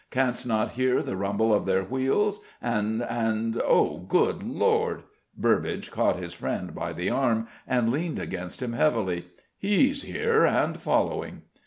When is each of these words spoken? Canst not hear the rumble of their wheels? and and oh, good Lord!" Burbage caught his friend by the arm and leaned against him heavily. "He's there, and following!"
Canst 0.09 0.47
not 0.47 0.71
hear 0.71 1.03
the 1.03 1.15
rumble 1.15 1.53
of 1.53 1.67
their 1.67 1.83
wheels? 1.83 2.39
and 2.59 3.03
and 3.03 3.61
oh, 3.63 3.99
good 3.99 4.41
Lord!" 4.41 5.03
Burbage 5.37 5.91
caught 5.91 6.15
his 6.17 6.33
friend 6.33 6.73
by 6.73 6.91
the 6.91 7.11
arm 7.11 7.47
and 7.67 7.91
leaned 7.91 8.17
against 8.17 8.63
him 8.63 8.73
heavily. 8.73 9.25
"He's 9.59 10.01
there, 10.01 10.43
and 10.43 10.81
following!" 10.81 11.43